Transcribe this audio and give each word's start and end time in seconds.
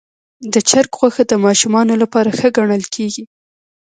د 0.53 0.55
چرګ 0.69 0.91
غوښه 0.99 1.23
د 1.27 1.33
ماشومانو 1.45 1.93
لپاره 2.03 2.29
ښه 2.37 2.47
ګڼل 2.57 2.83
کېږي. 2.95 3.23